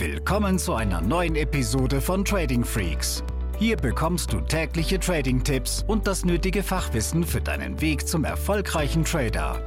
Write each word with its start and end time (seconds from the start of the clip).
Willkommen 0.00 0.58
zu 0.58 0.72
einer 0.72 1.02
neuen 1.02 1.36
Episode 1.36 2.00
von 2.00 2.24
Trading 2.24 2.64
Freaks. 2.64 3.22
Hier 3.58 3.76
bekommst 3.76 4.32
du 4.32 4.40
tägliche 4.40 4.98
Trading-Tipps 4.98 5.84
und 5.86 6.06
das 6.06 6.24
nötige 6.24 6.62
Fachwissen 6.62 7.22
für 7.22 7.42
deinen 7.42 7.78
Weg 7.82 8.08
zum 8.08 8.24
erfolgreichen 8.24 9.04
Trader. 9.04 9.62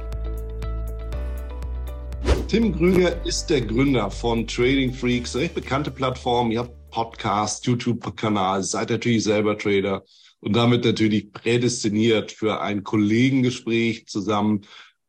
Tim 2.48 2.72
Grüger 2.72 3.24
ist 3.24 3.46
der 3.46 3.60
Gründer 3.60 4.10
von 4.10 4.44
Trading 4.48 4.92
Freaks, 4.92 5.36
eine 5.36 5.44
recht 5.44 5.54
bekannte 5.54 5.92
Plattform. 5.92 6.50
Ihr 6.50 6.58
habt 6.58 6.90
Podcast, 6.90 7.64
YouTube-Kanal, 7.66 8.64
seid 8.64 8.90
natürlich 8.90 9.22
selber 9.22 9.56
Trader 9.56 10.02
und 10.40 10.56
damit 10.56 10.84
natürlich 10.84 11.30
prädestiniert 11.32 12.32
für 12.32 12.60
ein 12.60 12.82
Kollegengespräch 12.82 14.08
zusammen. 14.08 14.62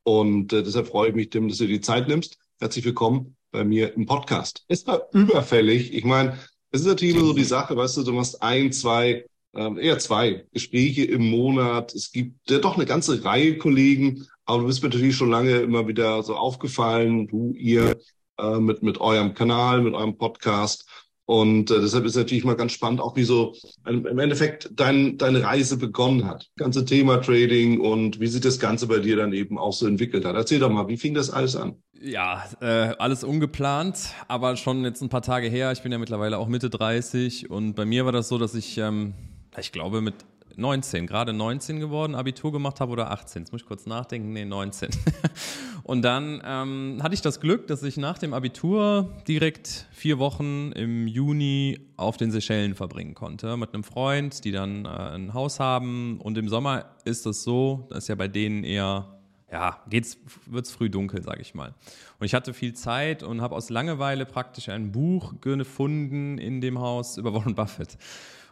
Und 0.03 0.53
äh, 0.53 0.61
deshalb 0.61 0.85
freue 0.85 1.09
ich 1.09 1.15
mich, 1.15 1.31
Tim, 1.31 1.47
dass 1.47 1.57
du 1.57 1.65
dir 1.65 1.73
die 1.73 1.81
Zeit 1.81 2.07
nimmst. 2.07 2.37
Herzlich 2.59 2.85
willkommen 2.85 3.34
bei 3.55 3.63
mir 3.63 3.95
im 3.95 4.05
Podcast. 4.05 4.65
Ist 4.67 4.85
war 4.87 5.07
überfällig. 5.13 5.93
Ich 5.93 6.03
meine, 6.03 6.37
es 6.71 6.81
ist 6.81 6.87
natürlich 6.87 7.15
immer 7.15 7.25
so 7.25 7.33
die 7.33 7.43
Sache, 7.43 7.75
weißt 7.75 7.97
du, 7.97 8.03
du 8.03 8.11
machst 8.11 8.43
ein, 8.43 8.71
zwei, 8.73 9.25
ähm, 9.55 9.77
eher 9.77 9.97
zwei 9.99 10.45
Gespräche 10.51 11.05
im 11.05 11.29
Monat. 11.29 11.95
Es 11.95 12.11
gibt 12.11 12.49
ja 12.49 12.59
doch 12.59 12.75
eine 12.75 12.85
ganze 12.85 13.23
Reihe 13.23 13.57
Kollegen, 13.57 14.27
aber 14.45 14.59
du 14.59 14.67
bist 14.67 14.83
mir 14.83 14.89
natürlich 14.89 15.15
schon 15.15 15.31
lange 15.31 15.57
immer 15.59 15.87
wieder 15.87 16.21
so 16.21 16.35
aufgefallen, 16.35 17.27
du, 17.27 17.53
ihr, 17.57 17.97
äh, 18.37 18.59
mit, 18.59 18.83
mit 18.83 18.99
eurem 18.99 19.33
Kanal, 19.33 19.81
mit 19.81 19.93
eurem 19.93 20.17
Podcast. 20.17 20.85
Und 21.27 21.71
äh, 21.71 21.79
deshalb 21.79 22.05
ist 22.05 22.15
natürlich 22.15 22.43
mal 22.43 22.55
ganz 22.55 22.73
spannend, 22.73 22.99
auch 22.99 23.15
wie 23.15 23.23
so 23.23 23.55
im 23.87 24.19
Endeffekt 24.19 24.69
dein, 24.73 25.17
deine 25.17 25.43
Reise 25.43 25.77
begonnen 25.77 26.25
hat. 26.25 26.47
Ganze 26.57 26.83
Thema 26.83 27.17
Trading 27.17 27.79
und 27.79 28.19
wie 28.19 28.27
sich 28.27 28.41
das 28.41 28.59
Ganze 28.59 28.85
bei 28.85 28.99
dir 28.99 29.15
dann 29.15 29.33
eben 29.33 29.57
auch 29.57 29.73
so 29.73 29.87
entwickelt 29.87 30.25
hat. 30.25 30.35
Erzähl 30.35 30.59
doch 30.59 30.69
mal, 30.69 30.87
wie 30.87 30.97
fing 30.97 31.13
das 31.13 31.31
alles 31.31 31.55
an? 31.55 31.81
Ja, 32.01 32.43
äh, 32.61 32.93
alles 32.97 33.23
ungeplant, 33.23 34.13
aber 34.27 34.57
schon 34.57 34.83
jetzt 34.83 35.01
ein 35.01 35.09
paar 35.09 35.21
Tage 35.21 35.47
her. 35.47 35.71
Ich 35.71 35.81
bin 35.81 35.91
ja 35.91 35.97
mittlerweile 35.97 36.37
auch 36.37 36.47
Mitte 36.47 36.69
30 36.69 37.49
und 37.49 37.73
bei 37.73 37.85
mir 37.85 38.05
war 38.05 38.11
das 38.11 38.27
so, 38.27 38.37
dass 38.37 38.53
ich, 38.53 38.77
ähm, 38.77 39.13
ich 39.57 39.71
glaube, 39.71 40.01
mit 40.01 40.13
19, 40.57 41.07
gerade 41.07 41.33
19 41.33 41.79
geworden, 41.79 42.15
Abitur 42.15 42.51
gemacht 42.51 42.79
habe 42.79 42.91
oder 42.91 43.11
18. 43.11 43.43
Jetzt 43.43 43.51
muss 43.51 43.61
ich 43.61 43.67
kurz 43.67 43.85
nachdenken, 43.85 44.33
nee, 44.33 44.45
19. 44.45 44.89
und 45.83 46.01
dann 46.01 46.41
ähm, 46.45 46.99
hatte 47.01 47.13
ich 47.13 47.21
das 47.21 47.39
Glück, 47.39 47.67
dass 47.67 47.83
ich 47.83 47.97
nach 47.97 48.17
dem 48.17 48.33
Abitur 48.33 49.11
direkt 49.27 49.87
vier 49.91 50.19
Wochen 50.19 50.71
im 50.73 51.07
Juni 51.07 51.79
auf 51.97 52.17
den 52.17 52.31
Seychellen 52.31 52.75
verbringen 52.75 53.15
konnte 53.15 53.57
mit 53.57 53.73
einem 53.73 53.83
Freund, 53.83 54.43
die 54.43 54.51
dann 54.51 54.85
äh, 54.85 54.89
ein 54.89 55.33
Haus 55.33 55.59
haben. 55.59 56.19
Und 56.21 56.37
im 56.37 56.49
Sommer 56.49 56.85
ist 57.03 57.25
es 57.25 57.43
so, 57.43 57.87
das 57.89 57.99
ist 57.99 58.07
ja 58.09 58.15
bei 58.15 58.27
denen 58.27 58.63
eher 58.63 59.14
ja, 59.51 59.79
geht's, 59.89 60.17
wird's 60.45 60.71
früh 60.71 60.89
dunkel, 60.89 61.21
sage 61.21 61.41
ich 61.41 61.53
mal. 61.53 61.73
Und 62.19 62.25
ich 62.25 62.33
hatte 62.33 62.53
viel 62.53 62.73
Zeit 62.73 63.23
und 63.23 63.41
habe 63.41 63.55
aus 63.55 63.69
Langeweile 63.69 64.25
praktisch 64.25 64.69
ein 64.69 64.91
Buch 64.91 65.35
gefunden 65.41 66.37
in 66.37 66.61
dem 66.61 66.79
Haus 66.79 67.17
über 67.17 67.33
Warren 67.33 67.55
Buffett. 67.55 67.97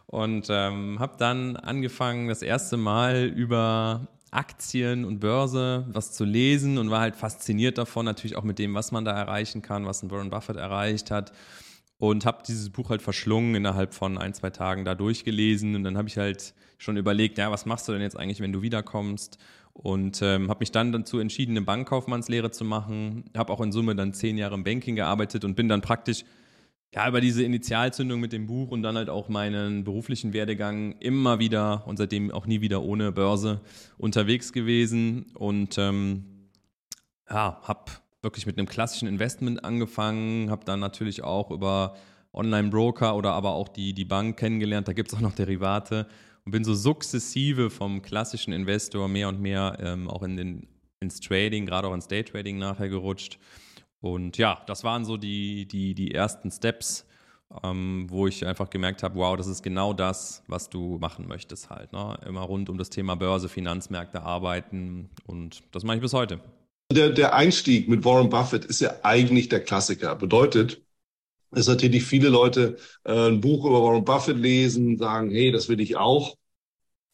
Und 0.06 0.46
ähm, 0.50 0.98
habe 1.00 1.14
dann 1.18 1.56
angefangen, 1.56 2.28
das 2.28 2.42
erste 2.42 2.76
Mal 2.76 3.24
über 3.24 4.06
Aktien 4.30 5.04
und 5.04 5.20
Börse 5.20 5.86
was 5.88 6.12
zu 6.12 6.24
lesen 6.24 6.78
und 6.78 6.90
war 6.90 7.00
halt 7.00 7.16
fasziniert 7.16 7.78
davon, 7.78 8.04
natürlich 8.04 8.36
auch 8.36 8.42
mit 8.42 8.58
dem, 8.58 8.74
was 8.74 8.92
man 8.92 9.04
da 9.04 9.12
erreichen 9.12 9.62
kann, 9.62 9.86
was 9.86 10.02
ein 10.02 10.10
Warren 10.10 10.30
Buffett 10.30 10.56
erreicht 10.56 11.10
hat. 11.10 11.32
Und 12.08 12.26
habe 12.26 12.42
dieses 12.46 12.70
Buch 12.70 12.90
halt 12.90 13.00
verschlungen 13.00 13.54
innerhalb 13.54 13.94
von 13.94 14.18
ein, 14.18 14.34
zwei 14.34 14.50
Tagen 14.50 14.84
da 14.84 14.94
durchgelesen. 14.94 15.74
Und 15.74 15.84
dann 15.84 15.96
habe 15.96 16.08
ich 16.08 16.18
halt 16.18 16.52
schon 16.76 16.96
überlegt, 16.96 17.38
ja, 17.38 17.50
was 17.50 17.64
machst 17.64 17.88
du 17.88 17.92
denn 17.92 18.02
jetzt 18.02 18.18
eigentlich, 18.18 18.40
wenn 18.40 18.52
du 18.52 18.62
wiederkommst? 18.62 19.38
und 19.74 20.22
ähm, 20.22 20.50
habe 20.50 20.60
mich 20.60 20.70
dann 20.70 20.92
dazu 20.92 21.18
entschieden, 21.18 21.56
eine 21.56 21.62
Bankkaufmannslehre 21.62 22.52
zu 22.52 22.64
machen. 22.64 23.24
Habe 23.36 23.52
auch 23.52 23.60
in 23.60 23.72
Summe 23.72 23.96
dann 23.96 24.14
zehn 24.14 24.38
Jahre 24.38 24.54
im 24.54 24.62
Banking 24.62 24.94
gearbeitet 24.94 25.44
und 25.44 25.56
bin 25.56 25.68
dann 25.68 25.80
praktisch 25.80 26.24
ja 26.94 27.08
über 27.08 27.20
diese 27.20 27.42
Initialzündung 27.42 28.20
mit 28.20 28.32
dem 28.32 28.46
Buch 28.46 28.70
und 28.70 28.82
dann 28.82 28.96
halt 28.96 29.10
auch 29.10 29.28
meinen 29.28 29.82
beruflichen 29.82 30.32
Werdegang 30.32 30.92
immer 31.00 31.40
wieder 31.40 31.86
und 31.88 31.96
seitdem 31.96 32.30
auch 32.30 32.46
nie 32.46 32.60
wieder 32.60 32.82
ohne 32.82 33.10
Börse 33.10 33.62
unterwegs 33.98 34.52
gewesen 34.52 35.26
und 35.34 35.76
ähm, 35.76 36.24
ja, 37.28 37.60
habe 37.62 37.90
wirklich 38.24 38.46
mit 38.46 38.58
einem 38.58 38.66
klassischen 38.66 39.06
Investment 39.06 39.64
angefangen, 39.64 40.50
habe 40.50 40.64
dann 40.64 40.80
natürlich 40.80 41.22
auch 41.22 41.50
über 41.50 41.94
Online-Broker 42.32 43.14
oder 43.14 43.32
aber 43.32 43.50
auch 43.50 43.68
die, 43.68 43.92
die 43.92 44.04
Bank 44.04 44.36
kennengelernt. 44.36 44.88
Da 44.88 44.92
gibt 44.92 45.10
es 45.10 45.16
auch 45.16 45.20
noch 45.20 45.34
Derivate 45.34 46.06
und 46.44 46.52
bin 46.52 46.64
so 46.64 46.74
sukzessive 46.74 47.70
vom 47.70 48.02
klassischen 48.02 48.52
Investor 48.52 49.08
mehr 49.08 49.28
und 49.28 49.40
mehr 49.40 49.78
ähm, 49.80 50.10
auch 50.10 50.22
in 50.22 50.36
den, 50.36 50.68
ins 51.00 51.20
Trading, 51.20 51.66
gerade 51.66 51.88
auch 51.88 51.94
ins 51.94 52.08
Daytrading 52.08 52.58
nachher 52.58 52.88
gerutscht. 52.88 53.38
Und 54.00 54.36
ja, 54.36 54.62
das 54.66 54.84
waren 54.84 55.04
so 55.04 55.16
die, 55.16 55.66
die, 55.66 55.94
die 55.94 56.12
ersten 56.12 56.50
Steps, 56.50 57.06
ähm, 57.62 58.06
wo 58.08 58.26
ich 58.26 58.44
einfach 58.46 58.68
gemerkt 58.68 59.02
habe, 59.02 59.14
wow, 59.14 59.36
das 59.36 59.46
ist 59.46 59.62
genau 59.62 59.92
das, 59.92 60.42
was 60.46 60.68
du 60.68 60.98
machen 60.98 61.26
möchtest 61.26 61.70
halt. 61.70 61.92
Ne? 61.92 62.18
Immer 62.26 62.42
rund 62.42 62.68
um 62.68 62.76
das 62.76 62.90
Thema 62.90 63.14
Börse, 63.14 63.48
Finanzmärkte 63.48 64.22
arbeiten 64.22 65.08
und 65.26 65.62
das 65.72 65.84
mache 65.84 65.96
ich 65.96 66.02
bis 66.02 66.12
heute. 66.12 66.40
Der, 66.90 67.10
der 67.10 67.34
Einstieg 67.34 67.88
mit 67.88 68.04
Warren 68.04 68.28
Buffett 68.28 68.64
ist 68.64 68.80
ja 68.80 68.94
eigentlich 69.02 69.48
der 69.48 69.60
Klassiker. 69.60 70.14
Bedeutet, 70.16 70.82
dass 71.50 71.66
natürlich 71.66 72.04
viele 72.04 72.28
Leute 72.28 72.76
äh, 73.04 73.28
ein 73.28 73.40
Buch 73.40 73.64
über 73.64 73.82
Warren 73.82 74.04
Buffett 74.04 74.36
lesen, 74.36 74.98
sagen, 74.98 75.30
hey, 75.30 75.50
das 75.50 75.68
will 75.68 75.80
ich 75.80 75.96
auch. 75.96 76.36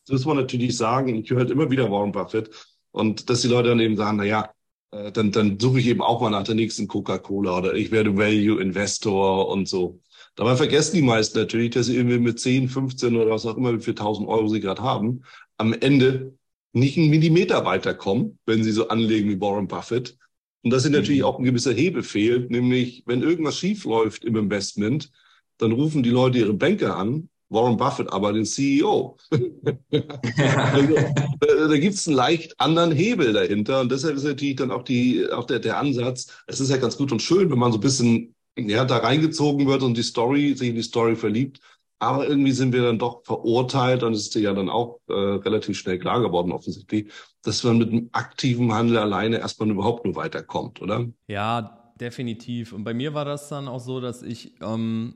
Das 0.07 0.15
muss 0.15 0.27
man 0.27 0.37
natürlich 0.39 0.77
sagen. 0.77 1.15
Ich 1.23 1.31
höre 1.31 1.41
halt 1.41 1.51
immer 1.51 1.71
wieder 1.71 1.91
Warren 1.91 2.13
Buffett. 2.13 2.51
Und 2.91 3.31
dass 3.31 3.43
die 3.43 3.49
Leute 3.49 3.69
dann 3.69 3.81
eben 3.81 3.97
sagen, 3.97 4.17
na 4.17 4.25
ja, 4.25 4.51
äh, 4.91 5.13
dann, 5.13 5.33
dann 5.33 5.59
suche 5.61 5.81
ich 5.81 5.87
eben 5.87 6.03
auch 6.03 6.21
mal 6.21 6.31
nach 6.31 6.45
der 6.45 6.55
nächsten 6.57 6.89
Coca-Cola 6.89 7.59
oder 7.59 7.75
ich 7.75 7.91
werde 7.91 8.17
Value 8.17 8.61
Investor 8.61 9.49
und 9.49 9.69
so. 9.69 10.01
Dabei 10.35 10.57
vergessen 10.57 10.97
die 10.97 11.03
meisten 11.03 11.39
natürlich, 11.39 11.71
dass 11.71 11.87
sie 11.87 11.97
irgendwie 11.97 12.19
mit 12.19 12.41
10, 12.41 12.69
15 12.69 13.17
oder 13.17 13.31
was 13.31 13.47
auch 13.47 13.57
immer, 13.57 13.75
wie 13.75 13.83
viel 13.83 13.93
1000 13.93 14.29
Euro 14.29 14.49
sie 14.49 14.61
gerade 14.61 14.83
haben, 14.83 15.25
am 15.59 15.73
Ende 15.75 16.35
nicht 16.73 16.97
einen 16.97 17.11
Millimeter 17.11 17.65
weiterkommen, 17.65 18.39
wenn 18.47 18.63
sie 18.65 18.73
so 18.73 18.89
anlegen 18.89 19.29
wie 19.29 19.41
Warren 19.41 19.69
Buffett, 19.69 20.17
und 20.63 20.71
dass 20.71 20.85
ihnen 20.85 20.95
natürlich 20.95 21.21
mhm. 21.21 21.27
auch 21.27 21.39
ein 21.39 21.45
gewisser 21.45 21.73
Hebel 21.73 22.03
fehlt, 22.03 22.51
nämlich 22.51 23.03
wenn 23.07 23.23
irgendwas 23.23 23.59
schief 23.59 23.85
läuft 23.85 24.25
im 24.25 24.37
Investment, 24.37 25.11
dann 25.59 25.73
rufen 25.73 26.03
die 26.03 26.11
Leute 26.11 26.39
ihre 26.39 26.55
Banker 26.55 26.97
an, 26.97 27.29
Warren 27.49 27.77
Buffett 27.77 28.13
aber 28.13 28.33
den 28.33 28.45
CEO. 28.45 29.17
also, 29.31 30.95
da, 31.41 31.69
da 31.69 31.79
gibt 31.79 31.95
es 31.95 32.07
einen 32.07 32.17
leicht 32.17 32.61
anderen 32.61 32.93
Hebel 32.93 33.33
dahinter 33.33 33.81
und 33.81 33.91
deshalb 33.91 34.17
ist 34.17 34.25
natürlich 34.25 34.57
dann 34.57 34.71
auch 34.71 34.85
die 34.85 35.27
auch 35.31 35.45
der, 35.45 35.59
der 35.59 35.79
Ansatz. 35.79 36.29
Es 36.47 36.61
ist 36.61 36.71
ja 36.71 36.77
ganz 36.77 36.97
gut 36.97 37.11
und 37.11 37.23
schön, 37.23 37.51
wenn 37.51 37.59
man 37.59 37.73
so 37.73 37.79
ein 37.79 37.83
bisschen 37.83 38.35
ja, 38.57 38.85
da 38.85 38.99
reingezogen 38.99 39.67
wird 39.67 39.83
und 39.83 39.97
die 39.97 40.03
Story 40.03 40.55
sich 40.55 40.69
in 40.69 40.77
die 40.77 40.83
Story 40.83 41.17
verliebt. 41.17 41.61
Aber 42.01 42.27
irgendwie 42.27 42.53
sind 42.53 42.73
wir 42.73 42.83
dann 42.83 42.99
doch 42.99 43.23
verurteilt, 43.25 44.03
und 44.03 44.15
es 44.15 44.23
ist 44.23 44.35
ja 44.35 44.55
dann 44.55 44.71
auch 44.71 45.01
äh, 45.09 45.13
relativ 45.13 45.79
schnell 45.79 45.99
klar 45.99 46.21
geworden, 46.21 46.51
offensichtlich, 46.51 47.13
dass 47.43 47.63
man 47.63 47.79
mit 47.79 47.91
einem 47.91 48.09
aktiven 48.13 48.73
Handel 48.73 48.97
alleine 48.97 49.39
erstmal 49.39 49.71
überhaupt 49.71 50.07
nur 50.07 50.17
weiterkommt, 50.17 50.81
oder? 50.81 51.07
Ja, 51.29 51.93
definitiv. 52.01 52.73
Und 52.73 52.85
bei 52.85 52.95
mir 52.95 53.13
war 53.13 53.27
das 53.27 53.51
dann 53.51 53.69
auch 53.69 53.81
so, 53.81 54.01
dass 54.01 54.23
ich 54.23 54.55
ähm, 54.63 55.15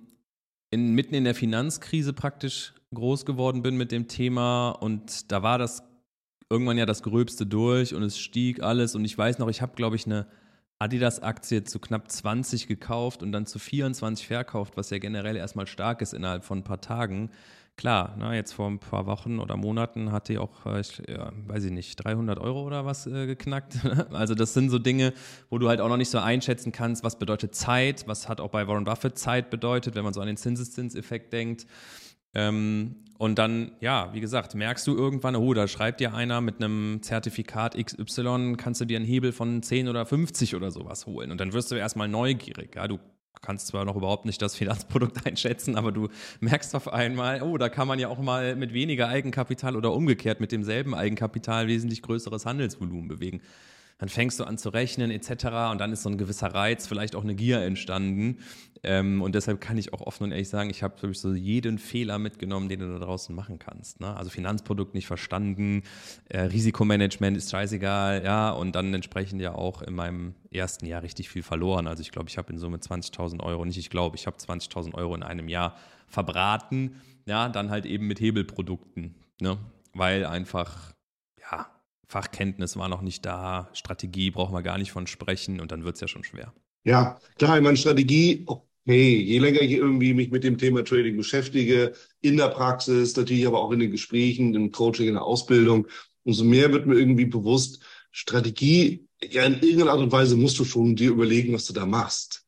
in, 0.70 0.92
mitten 0.94 1.14
in 1.14 1.24
der 1.24 1.34
Finanzkrise 1.34 2.12
praktisch 2.12 2.74
groß 2.92 3.24
geworden 3.24 3.62
bin 3.62 3.76
mit 3.76 3.90
dem 3.90 4.06
Thema 4.06 4.70
und 4.70 5.32
da 5.32 5.42
war 5.42 5.58
das 5.58 5.82
irgendwann 6.50 6.78
ja 6.78 6.86
das 6.86 7.02
Gröbste 7.02 7.46
durch 7.46 7.94
und 7.94 8.02
es 8.02 8.18
stieg 8.18 8.62
alles 8.62 8.94
und 8.94 9.04
ich 9.04 9.16
weiß 9.16 9.38
noch, 9.38 9.48
ich 9.48 9.62
habe, 9.62 9.74
glaube 9.74 9.96
ich, 9.96 10.04
eine 10.06 10.26
Adidas-Aktie 10.84 11.64
zu 11.64 11.78
knapp 11.78 12.10
20 12.10 12.68
gekauft 12.68 13.22
und 13.22 13.32
dann 13.32 13.46
zu 13.46 13.58
24 13.58 14.26
verkauft, 14.26 14.76
was 14.76 14.90
ja 14.90 14.98
generell 14.98 15.36
erstmal 15.36 15.66
stark 15.66 16.02
ist 16.02 16.12
innerhalb 16.12 16.44
von 16.44 16.58
ein 16.58 16.64
paar 16.64 16.80
Tagen. 16.80 17.30
Klar, 17.76 18.14
na, 18.18 18.34
jetzt 18.34 18.52
vor 18.52 18.68
ein 18.68 18.78
paar 18.78 19.06
Wochen 19.06 19.40
oder 19.40 19.56
Monaten 19.56 20.12
hat 20.12 20.28
die 20.28 20.38
auch, 20.38 20.64
äh, 20.66 20.80
ich, 20.80 21.02
ja, 21.08 21.32
weiß 21.46 21.64
ich 21.64 21.72
nicht, 21.72 21.96
300 21.96 22.38
Euro 22.38 22.62
oder 22.62 22.84
was 22.84 23.06
äh, 23.06 23.26
geknackt. 23.26 23.78
also 24.12 24.36
das 24.36 24.54
sind 24.54 24.70
so 24.70 24.78
Dinge, 24.78 25.12
wo 25.50 25.58
du 25.58 25.68
halt 25.68 25.80
auch 25.80 25.88
noch 25.88 25.96
nicht 25.96 26.10
so 26.10 26.18
einschätzen 26.18 26.70
kannst, 26.70 27.02
was 27.02 27.18
bedeutet 27.18 27.54
Zeit, 27.54 28.06
was 28.06 28.28
hat 28.28 28.40
auch 28.40 28.50
bei 28.50 28.68
Warren 28.68 28.84
Buffett 28.84 29.18
Zeit 29.18 29.50
bedeutet, 29.50 29.96
wenn 29.96 30.04
man 30.04 30.12
so 30.12 30.20
an 30.20 30.28
den 30.28 30.36
Zinseszinseffekt 30.36 31.32
denkt. 31.32 31.66
Ähm, 32.34 32.96
und 33.16 33.38
dann, 33.38 33.72
ja, 33.80 34.12
wie 34.12 34.20
gesagt, 34.20 34.54
merkst 34.54 34.86
du 34.86 34.96
irgendwann, 34.96 35.36
oh, 35.36 35.54
da 35.54 35.68
schreibt 35.68 36.00
dir 36.00 36.14
einer 36.14 36.40
mit 36.40 36.56
einem 36.62 37.00
Zertifikat 37.00 37.76
XY, 37.76 38.54
kannst 38.56 38.80
du 38.80 38.84
dir 38.84 38.96
einen 38.96 39.06
Hebel 39.06 39.32
von 39.32 39.62
10 39.62 39.88
oder 39.88 40.04
50 40.04 40.56
oder 40.56 40.70
sowas 40.70 41.06
holen. 41.06 41.30
Und 41.30 41.40
dann 41.40 41.52
wirst 41.52 41.70
du 41.70 41.76
erstmal 41.76 42.08
neugierig. 42.08 42.74
Ja, 42.74 42.88
du 42.88 42.98
kannst 43.40 43.68
zwar 43.68 43.84
noch 43.84 43.94
überhaupt 43.94 44.24
nicht 44.24 44.42
das 44.42 44.56
Finanzprodukt 44.56 45.26
einschätzen, 45.26 45.76
aber 45.76 45.92
du 45.92 46.08
merkst 46.40 46.74
auf 46.74 46.92
einmal, 46.92 47.42
oh, 47.42 47.56
da 47.56 47.68
kann 47.68 47.86
man 47.86 47.98
ja 47.98 48.08
auch 48.08 48.18
mal 48.18 48.56
mit 48.56 48.72
weniger 48.72 49.08
Eigenkapital 49.08 49.76
oder 49.76 49.92
umgekehrt 49.92 50.40
mit 50.40 50.50
demselben 50.50 50.94
Eigenkapital 50.94 51.68
wesentlich 51.68 52.02
größeres 52.02 52.46
Handelsvolumen 52.46 53.08
bewegen. 53.08 53.42
Dann 53.98 54.08
fängst 54.08 54.40
du 54.40 54.44
an 54.44 54.58
zu 54.58 54.70
rechnen 54.70 55.10
etc. 55.10 55.70
Und 55.70 55.80
dann 55.80 55.92
ist 55.92 56.02
so 56.02 56.08
ein 56.08 56.18
gewisser 56.18 56.48
Reiz, 56.48 56.86
vielleicht 56.86 57.14
auch 57.14 57.22
eine 57.22 57.34
Gier 57.34 57.60
entstanden. 57.62 58.38
Ähm, 58.82 59.22
und 59.22 59.34
deshalb 59.34 59.60
kann 59.60 59.78
ich 59.78 59.92
auch 59.92 60.02
offen 60.02 60.24
und 60.24 60.32
ehrlich 60.32 60.48
sagen, 60.48 60.68
ich 60.68 60.82
habe 60.82 61.14
so 61.14 61.32
jeden 61.32 61.78
Fehler 61.78 62.18
mitgenommen, 62.18 62.68
den 62.68 62.80
du 62.80 62.92
da 62.92 62.98
draußen 62.98 63.34
machen 63.34 63.58
kannst. 63.58 64.00
Ne? 64.00 64.14
Also 64.14 64.30
Finanzprodukt 64.30 64.94
nicht 64.94 65.06
verstanden, 65.06 65.82
äh, 66.28 66.40
Risikomanagement 66.40 67.36
ist 67.36 67.50
scheißegal, 67.50 68.22
ja, 68.24 68.50
und 68.50 68.76
dann 68.76 68.92
entsprechend 68.92 69.40
ja 69.40 69.54
auch 69.54 69.80
in 69.80 69.94
meinem 69.94 70.34
ersten 70.50 70.84
Jahr 70.86 71.02
richtig 71.02 71.30
viel 71.30 71.42
verloren. 71.42 71.86
Also 71.86 72.02
ich 72.02 72.12
glaube, 72.12 72.28
ich 72.28 72.36
habe 72.36 72.52
in 72.52 72.58
Summe 72.58 72.76
20.000 72.76 73.42
Euro, 73.42 73.64
nicht 73.64 73.78
ich 73.78 73.90
glaube, 73.90 74.16
ich 74.16 74.26
habe 74.26 74.36
20.000 74.36 74.94
Euro 74.94 75.14
in 75.14 75.22
einem 75.22 75.48
Jahr 75.48 75.76
verbraten, 76.06 77.00
ja, 77.24 77.48
dann 77.48 77.70
halt 77.70 77.86
eben 77.86 78.06
mit 78.06 78.20
Hebelprodukten, 78.20 79.14
ne? 79.40 79.56
weil 79.94 80.26
einfach, 80.26 80.93
Fachkenntnis 82.14 82.76
war 82.76 82.88
noch 82.88 83.02
nicht 83.02 83.26
da, 83.26 83.68
Strategie 83.72 84.30
brauchen 84.30 84.54
wir 84.54 84.62
gar 84.62 84.78
nicht 84.78 84.92
von 84.92 85.08
sprechen 85.08 85.60
und 85.60 85.72
dann 85.72 85.82
wird 85.84 85.96
es 85.96 86.00
ja 86.00 86.06
schon 86.06 86.22
schwer. 86.22 86.54
Ja, 86.84 87.18
klar, 87.38 87.56
ich 87.56 87.62
meine, 87.64 87.76
Strategie, 87.76 88.44
okay, 88.46 89.16
je 89.16 89.38
länger 89.40 89.60
ich 89.62 89.72
irgendwie 89.72 90.14
mich 90.14 90.30
mit 90.30 90.44
dem 90.44 90.56
Thema 90.56 90.84
Trading 90.84 91.16
beschäftige, 91.16 91.92
in 92.20 92.36
der 92.36 92.50
Praxis, 92.50 93.16
natürlich 93.16 93.44
aber 93.48 93.60
auch 93.60 93.72
in 93.72 93.80
den 93.80 93.90
Gesprächen, 93.90 94.54
im 94.54 94.70
Coaching, 94.70 95.08
in 95.08 95.14
der 95.14 95.24
Ausbildung, 95.24 95.88
umso 96.22 96.44
mehr 96.44 96.72
wird 96.72 96.86
mir 96.86 96.94
irgendwie 96.94 97.24
bewusst, 97.24 97.82
Strategie, 98.12 99.08
ja, 99.20 99.42
in 99.42 99.54
irgendeiner 99.54 99.90
Art 99.90 100.00
und 100.00 100.12
Weise 100.12 100.36
musst 100.36 100.60
du 100.60 100.64
schon 100.64 100.94
dir 100.94 101.10
überlegen, 101.10 101.52
was 101.52 101.66
du 101.66 101.72
da 101.72 101.84
machst. 101.84 102.46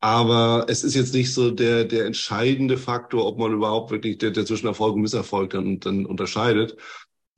Aber 0.00 0.66
es 0.68 0.82
ist 0.82 0.96
jetzt 0.96 1.14
nicht 1.14 1.32
so 1.32 1.52
der, 1.52 1.84
der 1.84 2.06
entscheidende 2.06 2.76
Faktor, 2.78 3.24
ob 3.26 3.38
man 3.38 3.52
überhaupt 3.52 3.92
wirklich 3.92 4.18
der, 4.18 4.32
der 4.32 4.44
zwischen 4.44 4.66
Erfolg 4.66 4.96
und 4.96 5.02
Misserfolg 5.02 5.50
dann, 5.50 5.78
dann 5.78 6.04
unterscheidet. 6.04 6.76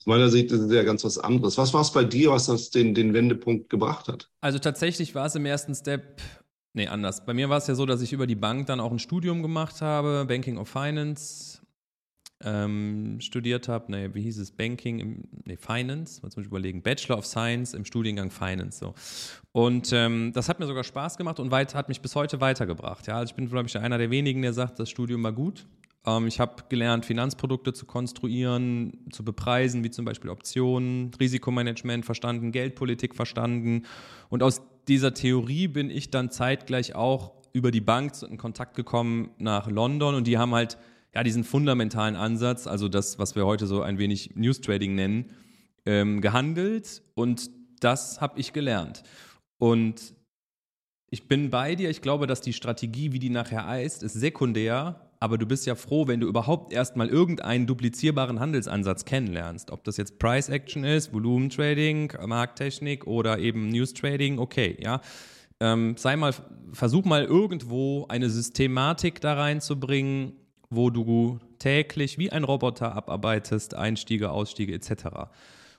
Aus 0.06 0.10
meiner 0.10 0.28
Sicht 0.28 0.52
ist 0.52 0.60
es 0.60 0.72
ja 0.72 0.84
ganz 0.84 1.02
was 1.02 1.18
anderes. 1.18 1.58
Was 1.58 1.74
war 1.74 1.80
es 1.80 1.90
bei 1.90 2.04
dir, 2.04 2.30
was 2.30 2.46
das 2.46 2.70
den, 2.70 2.94
den 2.94 3.12
Wendepunkt 3.12 3.68
gebracht 3.68 4.06
hat? 4.06 4.30
Also 4.40 4.60
tatsächlich 4.60 5.16
war 5.16 5.26
es 5.26 5.34
im 5.34 5.44
ersten 5.44 5.74
Step, 5.74 6.22
nee, 6.74 6.86
anders. 6.86 7.26
Bei 7.26 7.34
mir 7.34 7.48
war 7.48 7.58
es 7.58 7.66
ja 7.66 7.74
so, 7.74 7.86
dass 7.86 8.00
ich 8.02 8.12
über 8.12 8.28
die 8.28 8.36
Bank 8.36 8.68
dann 8.68 8.78
auch 8.78 8.92
ein 8.92 9.00
Studium 9.00 9.42
gemacht 9.42 9.82
habe, 9.82 10.24
Banking 10.28 10.58
of 10.58 10.68
Finance, 10.68 11.60
ähm, 12.44 13.16
studiert 13.20 13.66
habe, 13.66 13.90
nee, 13.90 14.10
wie 14.12 14.22
hieß 14.22 14.38
es, 14.38 14.52
Banking, 14.52 15.00
im, 15.00 15.24
nee, 15.44 15.56
Finance, 15.56 16.22
mal 16.22 16.30
zum 16.30 16.42
Beispiel 16.42 16.56
überlegen, 16.56 16.82
Bachelor 16.82 17.18
of 17.18 17.26
Science 17.26 17.74
im 17.74 17.84
Studiengang 17.84 18.30
Finance, 18.30 18.78
so. 18.78 18.94
Und 19.50 19.90
ähm, 19.92 20.30
das 20.32 20.48
hat 20.48 20.60
mir 20.60 20.66
sogar 20.66 20.84
Spaß 20.84 21.16
gemacht 21.16 21.40
und 21.40 21.50
weit, 21.50 21.74
hat 21.74 21.88
mich 21.88 22.00
bis 22.00 22.14
heute 22.14 22.40
weitergebracht, 22.40 23.08
ja. 23.08 23.16
Also 23.16 23.32
ich 23.32 23.34
bin, 23.34 23.48
glaube 23.48 23.66
ich, 23.66 23.76
einer 23.76 23.98
der 23.98 24.10
wenigen, 24.10 24.42
der 24.42 24.52
sagt, 24.52 24.78
das 24.78 24.88
Studium 24.88 25.24
war 25.24 25.32
gut, 25.32 25.66
ich 26.26 26.38
habe 26.38 26.62
gelernt, 26.68 27.04
Finanzprodukte 27.04 27.72
zu 27.72 27.84
konstruieren, 27.84 29.06
zu 29.10 29.24
bepreisen, 29.24 29.82
wie 29.82 29.90
zum 29.90 30.04
Beispiel 30.04 30.30
Optionen, 30.30 31.10
Risikomanagement 31.18 32.04
verstanden, 32.04 32.52
Geldpolitik 32.52 33.16
verstanden. 33.16 33.82
Und 34.28 34.44
aus 34.44 34.62
dieser 34.86 35.14
Theorie 35.14 35.66
bin 35.66 35.90
ich 35.90 36.10
dann 36.10 36.30
zeitgleich 36.30 36.94
auch 36.94 37.32
über 37.52 37.72
die 37.72 37.80
Bank 37.80 38.12
in 38.22 38.36
Kontakt 38.36 38.76
gekommen 38.76 39.30
nach 39.38 39.68
London 39.68 40.14
und 40.14 40.26
die 40.26 40.38
haben 40.38 40.54
halt 40.54 40.78
ja 41.14 41.24
diesen 41.24 41.42
fundamentalen 41.42 42.14
Ansatz, 42.14 42.66
also 42.66 42.88
das, 42.88 43.18
was 43.18 43.34
wir 43.34 43.46
heute 43.46 43.66
so 43.66 43.82
ein 43.82 43.98
wenig 43.98 44.36
News 44.36 44.60
Trading 44.60 44.94
nennen, 44.94 45.32
ähm, 45.86 46.20
gehandelt 46.20 47.02
und 47.14 47.50
das 47.80 48.20
habe 48.20 48.38
ich 48.38 48.52
gelernt. 48.52 49.02
Und 49.58 50.14
ich 51.10 51.28
bin 51.28 51.50
bei 51.50 51.74
dir. 51.74 51.88
Ich 51.88 52.02
glaube, 52.02 52.26
dass 52.26 52.40
die 52.40 52.52
Strategie, 52.52 53.12
wie 53.12 53.18
die 53.18 53.30
nachher 53.30 53.66
heißt, 53.66 54.02
ist 54.02 54.14
sekundär 54.14 55.05
aber 55.20 55.38
du 55.38 55.46
bist 55.46 55.66
ja 55.66 55.74
froh, 55.74 56.06
wenn 56.06 56.20
du 56.20 56.26
überhaupt 56.26 56.72
erstmal 56.72 57.08
irgendeinen 57.08 57.66
duplizierbaren 57.66 58.40
Handelsansatz 58.40 59.04
kennenlernst. 59.04 59.70
Ob 59.70 59.84
das 59.84 59.96
jetzt 59.96 60.18
Price 60.18 60.48
Action 60.48 60.84
ist, 60.84 61.12
Volumentrading, 61.12 62.12
Markttechnik 62.26 63.06
oder 63.06 63.38
eben 63.38 63.68
News 63.68 63.94
Trading, 63.94 64.38
okay, 64.38 64.76
ja. 64.80 65.00
Ähm, 65.58 65.96
sei 65.96 66.16
mal, 66.16 66.34
versuch 66.72 67.04
mal 67.06 67.24
irgendwo 67.24 68.06
eine 68.08 68.28
Systematik 68.28 69.22
da 69.22 69.34
reinzubringen, 69.34 70.34
wo 70.68 70.90
du 70.90 71.38
täglich 71.58 72.18
wie 72.18 72.30
ein 72.30 72.44
Roboter 72.44 72.94
abarbeitest, 72.94 73.74
Einstiege, 73.74 74.30
Ausstiege 74.30 74.74
etc. 74.74 75.30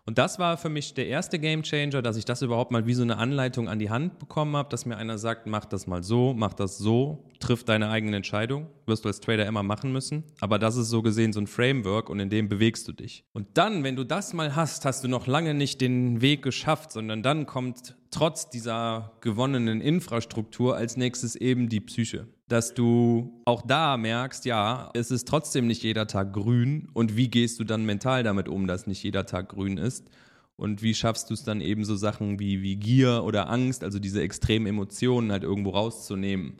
Und 0.08 0.18
das 0.18 0.40
war 0.40 0.56
für 0.56 0.70
mich 0.70 0.94
der 0.94 1.08
erste 1.08 1.38
Game 1.38 1.64
Changer, 1.64 2.02
dass 2.02 2.16
ich 2.16 2.24
das 2.24 2.42
überhaupt 2.42 2.72
mal 2.72 2.88
wie 2.88 2.94
so 2.94 3.02
eine 3.02 3.18
Anleitung 3.18 3.68
an 3.68 3.78
die 3.78 3.90
Hand 3.90 4.20
bekommen 4.20 4.56
habe, 4.56 4.70
dass 4.70 4.86
mir 4.86 4.96
einer 4.96 5.18
sagt, 5.18 5.48
mach 5.48 5.66
das 5.66 5.86
mal 5.86 6.02
so, 6.02 6.34
mach 6.34 6.54
das 6.54 6.78
so, 6.78 7.26
triff 7.42 7.66
deine 7.66 7.90
eigene 7.90 8.16
Entscheidung. 8.16 8.68
Wirst 8.86 9.04
du 9.04 9.10
als 9.10 9.20
Trader 9.20 9.46
immer 9.46 9.64
machen 9.64 9.92
müssen. 9.92 10.24
Aber 10.40 10.60
das 10.60 10.78
ist 10.78 10.88
so 10.88 11.02
gesehen 11.02 11.34
so 11.34 11.42
ein 11.42 11.48
Framework 11.48 12.10
und 12.10 12.22
in 12.22 12.30
dem 12.30 12.48
bewegst 12.48 12.88
du 12.88 12.94
dich. 12.94 13.26
Und 13.34 13.48
dann, 13.56 13.84
wenn 13.84 13.98
du 13.98 14.06
das 14.06 14.34
mal 14.34 14.56
hast, 14.56 14.86
hast 14.86 15.04
du 15.04 15.10
noch 15.10 15.28
lange 15.28 15.54
nicht 15.54 15.82
den 15.82 16.22
Weg 16.22 16.42
geschafft, 16.42 16.94
sondern 16.94 17.22
dann 17.22 17.46
kommt 17.46 17.98
trotz 18.10 18.50
dieser 18.50 19.12
gewonnenen 19.20 19.82
Infrastruktur 19.82 20.78
als 20.78 20.96
nächstes 20.96 21.36
eben 21.36 21.68
die 21.68 21.82
Psyche 21.82 22.28
dass 22.48 22.74
du 22.74 23.42
auch 23.46 23.62
da 23.62 23.98
merkst, 23.98 24.46
ja, 24.46 24.90
es 24.94 25.12
ist 25.12 25.28
trotzdem 25.28 25.68
nicht 25.68 25.84
jeder 25.84 26.08
Tag 26.08 26.34
grün 26.34 26.88
und 26.94 27.18
wie 27.18 27.28
gehst 27.28 27.60
du 27.60 27.64
dann 27.64 27.86
mental 27.86 28.24
damit 28.24 28.48
um, 28.48 28.68
dass 28.68 28.88
nicht 28.88 29.04
jeder 29.04 29.26
Tag 29.26 29.50
grün 29.50 29.78
ist? 29.78 30.10
Und 30.56 30.82
wie 30.82 30.96
schaffst 30.96 31.30
du 31.30 31.36
es 31.36 31.44
dann 31.44 31.62
eben 31.62 31.86
so 31.86 31.96
Sachen 31.96 32.40
wie, 32.40 32.64
wie 32.64 32.78
Gier 32.78 33.24
oder 33.24 33.50
Angst, 33.50 33.84
also 33.84 34.00
diese 34.00 34.22
extremen 34.22 34.66
Emotionen 34.66 35.32
halt 35.32 35.44
irgendwo 35.44 35.72
rauszunehmen? 35.72 36.54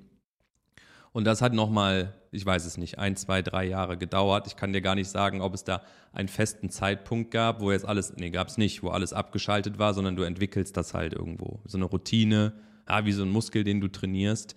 Und 1.14 1.24
das 1.24 1.42
hat 1.42 1.54
nochmal, 1.54 2.14
ich 2.32 2.46
weiß 2.46 2.66
es 2.66 2.78
nicht, 2.78 3.00
ein, 3.00 3.16
zwei, 3.16 3.42
drei 3.42 3.66
Jahre 3.66 3.98
gedauert. 3.98 4.46
Ich 4.46 4.56
kann 4.56 4.72
dir 4.72 4.82
gar 4.82 4.94
nicht 4.94 5.10
sagen, 5.10 5.42
ob 5.42 5.56
es 5.56 5.64
da 5.64 5.82
einen 6.12 6.28
festen 6.28 6.70
Zeitpunkt 6.70 7.32
gab, 7.32 7.60
wo 7.60 7.72
jetzt 7.72 7.86
alles, 7.88 8.14
nee, 8.18 8.30
gab 8.30 8.50
es 8.50 8.60
nicht, 8.60 8.84
wo 8.84 8.90
alles 8.90 9.14
abgeschaltet 9.14 9.80
war, 9.80 9.96
sondern 9.96 10.16
du 10.16 10.22
entwickelst 10.22 10.78
das 10.78 10.94
halt 10.94 11.14
irgendwo. 11.14 11.60
So 11.66 11.80
eine 11.80 11.86
Routine, 11.86 12.54
ja, 12.88 13.04
wie 13.06 13.14
so 13.14 13.24
ein 13.24 13.32
Muskel, 13.32 13.64
den 13.64 13.82
du 13.82 13.88
trainierst. 13.88 14.56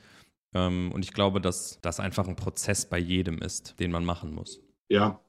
Ähm, 0.55 0.91
und 0.93 1.05
ich 1.05 1.13
glaube, 1.13 1.41
dass 1.41 1.79
das 1.83 2.01
einfach 2.01 2.27
ein 2.27 2.37
Prozess 2.37 2.89
bei 2.89 2.99
jedem 2.99 3.39
ist, 3.39 3.79
den 3.79 3.91
man 3.91 4.05
machen 4.05 4.35
muss. 4.35 4.61
Ja, 4.89 5.21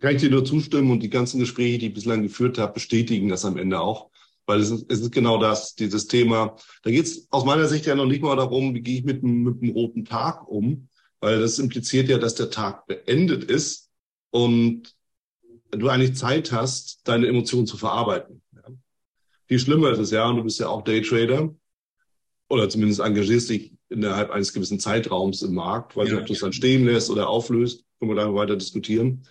kann 0.00 0.14
ich 0.14 0.22
dir 0.22 0.30
nur 0.30 0.44
zustimmen 0.44 0.90
und 0.90 1.02
die 1.02 1.10
ganzen 1.10 1.40
Gespräche, 1.40 1.78
die 1.78 1.86
ich 1.88 1.94
bislang 1.94 2.22
geführt 2.22 2.58
habe, 2.58 2.74
bestätigen 2.74 3.28
das 3.28 3.44
am 3.44 3.56
Ende 3.56 3.80
auch. 3.80 4.10
Weil 4.46 4.60
es 4.60 4.70
ist, 4.70 4.90
es 4.90 5.00
ist 5.00 5.12
genau 5.12 5.38
das, 5.38 5.74
dieses 5.74 6.06
Thema. 6.06 6.56
Da 6.82 6.90
geht 6.90 7.04
es 7.04 7.26
aus 7.30 7.44
meiner 7.44 7.66
Sicht 7.66 7.86
ja 7.86 7.94
noch 7.94 8.06
nicht 8.06 8.22
mal 8.22 8.36
darum, 8.36 8.74
wie 8.74 8.80
gehe 8.80 8.98
ich 8.98 9.04
mit, 9.04 9.22
mit 9.22 9.62
einem 9.62 9.72
roten 9.72 10.04
Tag 10.04 10.48
um, 10.48 10.88
weil 11.20 11.40
das 11.40 11.58
impliziert 11.58 12.08
ja, 12.08 12.18
dass 12.18 12.34
der 12.34 12.50
Tag 12.50 12.86
beendet 12.86 13.44
ist 13.44 13.90
und 14.30 14.94
du 15.70 15.88
eigentlich 15.88 16.16
Zeit 16.16 16.50
hast, 16.50 17.06
deine 17.06 17.26
Emotionen 17.26 17.66
zu 17.66 17.76
verarbeiten. 17.76 18.40
Ja. 18.54 18.62
Viel 19.46 19.58
schlimmer 19.58 19.90
ist 19.90 19.98
es 19.98 20.10
ja, 20.12 20.26
und 20.28 20.36
du 20.36 20.44
bist 20.44 20.60
ja 20.60 20.68
auch 20.68 20.82
Daytrader 20.82 21.54
oder 22.48 22.68
zumindest 22.68 23.00
engagierst 23.00 23.50
dich 23.50 23.72
innerhalb 23.88 24.30
eines 24.30 24.52
gewissen 24.52 24.80
Zeitraums 24.80 25.42
im 25.42 25.54
Markt. 25.54 25.96
Weiß 25.96 26.08
ja, 26.08 26.14
nicht, 26.14 26.22
ob 26.22 26.26
du 26.26 26.32
es 26.34 26.40
dann 26.40 26.52
stehen 26.52 26.84
lässt 26.84 27.10
oder 27.10 27.28
auflöst, 27.28 27.84
können 27.98 28.10
wir 28.10 28.16
da 28.16 28.34
weiter 28.34 28.56
diskutieren. 28.56 29.22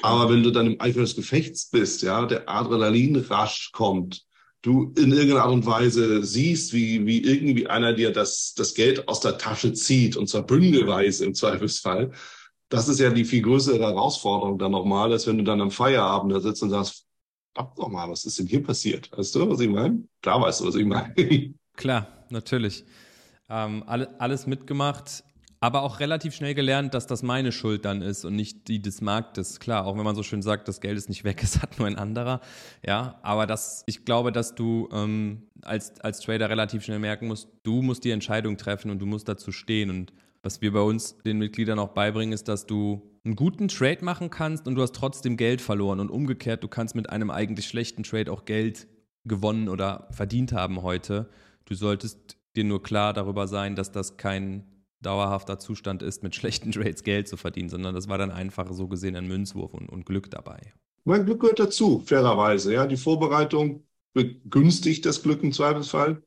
Aber 0.00 0.32
wenn 0.32 0.42
du 0.42 0.50
dann 0.50 0.66
im 0.66 0.80
Eifer 0.80 1.00
des 1.00 1.16
Gefechts 1.16 1.68
bist, 1.70 2.02
ja, 2.02 2.24
der 2.24 2.48
Adrenalinrasch 2.48 3.72
kommt, 3.72 4.24
du 4.62 4.92
in 4.96 5.12
irgendeiner 5.12 5.42
Art 5.42 5.52
und 5.52 5.66
Weise 5.66 6.24
siehst, 6.24 6.72
wie, 6.72 7.04
wie 7.04 7.22
irgendwie 7.22 7.66
einer 7.66 7.92
dir 7.92 8.10
das, 8.12 8.54
das 8.54 8.74
Geld 8.74 9.08
aus 9.08 9.20
der 9.20 9.36
Tasche 9.36 9.72
zieht, 9.72 10.16
und 10.16 10.28
zwar 10.28 10.46
bündelweise 10.46 11.24
im 11.24 11.34
Zweifelsfall, 11.34 12.12
das 12.68 12.88
ist 12.88 13.00
ja 13.00 13.10
die 13.10 13.24
viel 13.24 13.42
größere 13.42 13.80
Herausforderung 13.80 14.58
dann 14.58 14.72
nochmal, 14.72 15.12
als 15.12 15.26
wenn 15.26 15.36
du 15.36 15.44
dann 15.44 15.60
am 15.60 15.70
Feierabend 15.70 16.32
da 16.32 16.40
sitzt 16.40 16.62
und 16.62 16.70
sagst, 16.70 17.06
ab 17.54 17.74
doch 17.76 17.88
mal, 17.88 18.08
was 18.08 18.24
ist 18.24 18.38
denn 18.38 18.46
hier 18.46 18.62
passiert? 18.62 19.10
Weißt 19.12 19.34
du, 19.34 19.50
was 19.50 19.60
ich 19.60 19.68
meine? 19.68 20.04
Klar 20.22 20.40
weißt 20.40 20.60
du, 20.60 20.68
was 20.68 20.74
ich 20.76 20.86
meine. 20.86 21.54
Klar, 21.76 22.21
natürlich. 22.32 22.84
Ähm, 23.48 23.84
alle, 23.86 24.18
alles 24.20 24.46
mitgemacht, 24.46 25.24
aber 25.60 25.82
auch 25.82 26.00
relativ 26.00 26.34
schnell 26.34 26.54
gelernt, 26.54 26.92
dass 26.92 27.06
das 27.06 27.22
meine 27.22 27.52
Schuld 27.52 27.84
dann 27.84 28.02
ist 28.02 28.24
und 28.24 28.34
nicht 28.34 28.66
die 28.66 28.82
des 28.82 29.00
Marktes. 29.00 29.60
Klar, 29.60 29.86
auch 29.86 29.96
wenn 29.96 30.04
man 30.04 30.16
so 30.16 30.24
schön 30.24 30.42
sagt, 30.42 30.66
das 30.66 30.80
Geld 30.80 30.98
ist 30.98 31.08
nicht 31.08 31.22
weg, 31.22 31.40
es 31.42 31.62
hat 31.62 31.78
nur 31.78 31.86
ein 31.86 31.96
anderer. 31.96 32.40
Ja, 32.84 33.20
aber 33.22 33.46
das, 33.46 33.84
ich 33.86 34.04
glaube, 34.04 34.32
dass 34.32 34.56
du 34.56 34.88
ähm, 34.92 35.42
als, 35.62 36.00
als 36.00 36.20
Trader 36.20 36.50
relativ 36.50 36.84
schnell 36.84 36.98
merken 36.98 37.28
musst, 37.28 37.48
du 37.62 37.80
musst 37.80 38.02
die 38.02 38.10
Entscheidung 38.10 38.56
treffen 38.56 38.90
und 38.90 38.98
du 38.98 39.06
musst 39.06 39.28
dazu 39.28 39.52
stehen. 39.52 39.90
Und 39.90 40.12
was 40.42 40.60
wir 40.60 40.72
bei 40.72 40.80
uns 40.80 41.16
den 41.18 41.38
Mitgliedern 41.38 41.78
auch 41.78 41.90
beibringen, 41.90 42.32
ist, 42.32 42.48
dass 42.48 42.66
du 42.66 43.08
einen 43.24 43.36
guten 43.36 43.68
Trade 43.68 44.04
machen 44.04 44.30
kannst 44.30 44.66
und 44.66 44.74
du 44.74 44.82
hast 44.82 44.96
trotzdem 44.96 45.36
Geld 45.36 45.60
verloren. 45.60 46.00
Und 46.00 46.10
umgekehrt, 46.10 46.64
du 46.64 46.68
kannst 46.68 46.96
mit 46.96 47.08
einem 47.10 47.30
eigentlich 47.30 47.68
schlechten 47.68 48.02
Trade 48.02 48.32
auch 48.32 48.46
Geld 48.46 48.88
gewonnen 49.24 49.68
oder 49.68 50.08
verdient 50.10 50.52
haben 50.52 50.82
heute. 50.82 51.28
Du 51.72 51.76
solltest 51.76 52.36
dir 52.54 52.64
nur 52.64 52.82
klar 52.82 53.14
darüber 53.14 53.48
sein, 53.48 53.76
dass 53.76 53.90
das 53.90 54.18
kein 54.18 54.84
dauerhafter 55.00 55.58
Zustand 55.58 56.02
ist, 56.02 56.22
mit 56.22 56.34
schlechten 56.34 56.70
Trades 56.72 57.02
Geld 57.02 57.28
zu 57.28 57.38
verdienen, 57.38 57.70
sondern 57.70 57.94
das 57.94 58.08
war 58.08 58.18
dann 58.18 58.30
einfach 58.30 58.70
so 58.74 58.88
gesehen 58.88 59.16
ein 59.16 59.26
Münzwurf 59.26 59.72
und, 59.72 59.88
und 59.88 60.04
Glück 60.04 60.30
dabei. 60.30 60.74
Mein 61.04 61.24
Glück 61.24 61.40
gehört 61.40 61.60
dazu, 61.60 62.00
fairerweise. 62.04 62.74
Ja, 62.74 62.86
die 62.86 62.98
Vorbereitung 62.98 63.86
begünstigt 64.12 65.06
das 65.06 65.22
Glück 65.22 65.42
im 65.42 65.50
Zweifelsfall. 65.50 66.22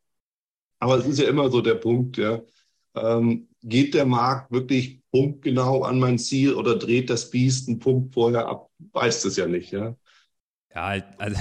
Aber 0.79 0.97
es 0.97 1.05
ist 1.05 1.19
ja 1.19 1.29
immer 1.29 1.51
so 1.51 1.61
der 1.61 1.75
Punkt, 1.75 2.17
ja. 2.17 2.41
Ähm, 2.95 3.47
geht 3.61 3.93
der 3.93 4.07
Markt 4.07 4.51
wirklich 4.51 5.03
punktgenau 5.11 5.83
an 5.83 5.99
mein 5.99 6.17
Ziel 6.17 6.55
oder 6.55 6.75
dreht 6.75 7.11
das 7.11 7.29
Biest 7.29 7.67
einen 7.67 7.77
Punkt 7.77 8.15
vorher 8.15 8.47
ab? 8.47 8.71
Weiß 8.93 9.23
es 9.25 9.37
ja 9.37 9.45
nicht, 9.45 9.71
ja. 9.73 9.95
Ja, 10.73 11.03
also 11.19 11.39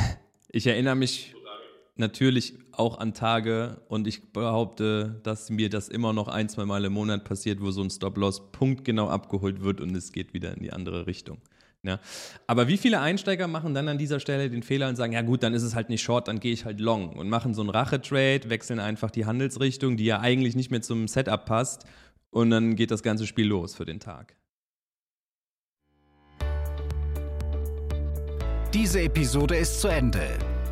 ich 0.51 0.67
erinnere 0.67 0.95
mich 0.95 1.35
natürlich 1.97 2.64
auch 2.79 2.99
an 2.99 3.15
Tage 3.15 3.83
und 3.89 4.07
ich 4.07 4.33
behaupte, 4.33 5.21
dass 5.23 5.51
mir 5.51 5.71
das 5.71 5.89
immer 5.89 6.13
noch 6.13 6.29
ein, 6.29 6.49
zwei 6.49 6.65
Mal 6.65 6.85
im 6.85 6.93
Monat 6.93 7.25
passiert, 7.25 7.61
wo 7.61 7.71
so 7.71 7.83
ein 7.83 7.91
Stop-Loss 7.91 8.53
punktgenau 8.53 9.09
abgeholt 9.09 9.63
wird 9.63 9.81
und 9.81 9.95
es 9.95 10.13
geht 10.13 10.35
wieder 10.35 10.55
in 10.57 10.63
die 10.63 10.73
andere 10.73 11.07
Richtung. 11.07 11.39
Ja. 11.83 12.01
Aber 12.47 12.67
wie 12.69 12.79
viele 12.79 13.01
Einsteiger 13.01 13.47
machen 13.47 13.75
dann 13.75 13.89
an 13.89 13.99
dieser 13.99 14.19
Stelle 14.19 14.49
den 14.49 14.63
Fehler 14.63 14.89
und 14.89 14.97
sagen, 14.97 15.13
ja 15.13 15.23
gut, 15.23 15.43
dann 15.43 15.53
ist 15.53 15.63
es 15.63 15.75
halt 15.75 15.91
nicht 15.91 16.03
Short, 16.03 16.29
dann 16.29 16.41
gehe 16.41 16.53
ich 16.53 16.65
halt 16.65 16.81
Long 16.81 17.11
und 17.11 17.29
machen 17.29 17.53
so 17.53 17.61
einen 17.61 17.71
Rache-Trade, 17.71 18.49
wechseln 18.49 18.81
einfach 18.81 19.11
die 19.11 19.27
Handelsrichtung, 19.27 19.97
die 19.97 20.07
ja 20.07 20.21
eigentlich 20.21 20.57
nicht 20.57 20.71
mehr 20.71 20.81
zum 20.81 21.09
Setup 21.09 21.45
passt 21.45 21.85
und 22.31 22.51
dann 22.51 22.75
geht 22.75 22.91
das 22.91 23.03
ganze 23.03 23.27
Spiel 23.27 23.47
los 23.47 23.75
für 23.75 23.85
den 23.85 24.01
Tag. 24.01 24.35
Diese 28.73 29.03
Episode 29.03 29.57
ist 29.57 29.81
zu 29.81 29.89
Ende. 29.89 30.37